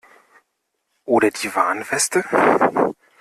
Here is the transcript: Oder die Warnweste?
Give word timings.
Oder 1.05 1.29
die 1.29 1.53
Warnweste? 1.53 2.25